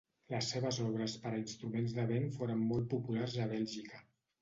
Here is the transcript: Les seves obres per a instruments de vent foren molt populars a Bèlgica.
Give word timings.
Les 0.33 0.47
seves 0.53 0.79
obres 0.85 1.17
per 1.27 1.35
a 1.35 1.39
instruments 1.43 1.95
de 2.01 2.07
vent 2.15 2.27
foren 2.41 2.67
molt 2.73 2.91
populars 2.97 3.41
a 3.47 3.51
Bèlgica. 3.57 4.07